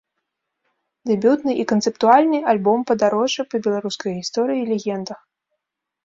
[1.09, 5.19] Дэбютны і канцэптуальны альбом-падарожжа па беларускай гісторыі і легендах.